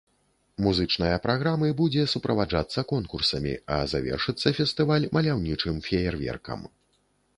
[0.67, 6.69] Музычная праграмы будзе суправаджацца конкурсамі, а завершыцца фестываль маляўнічым феерверкам.